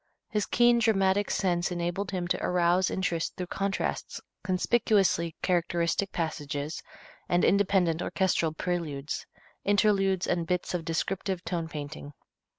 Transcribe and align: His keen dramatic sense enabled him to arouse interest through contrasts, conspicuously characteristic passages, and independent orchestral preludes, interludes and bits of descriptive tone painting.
His 0.31 0.47
keen 0.47 0.79
dramatic 0.79 1.29
sense 1.29 1.71
enabled 1.71 2.09
him 2.09 2.27
to 2.29 2.43
arouse 2.43 2.89
interest 2.89 3.35
through 3.35 3.45
contrasts, 3.53 4.19
conspicuously 4.43 5.35
characteristic 5.43 6.11
passages, 6.11 6.81
and 7.29 7.45
independent 7.45 8.01
orchestral 8.01 8.51
preludes, 8.53 9.27
interludes 9.63 10.25
and 10.25 10.47
bits 10.47 10.73
of 10.73 10.85
descriptive 10.85 11.43
tone 11.45 11.67
painting. 11.67 12.13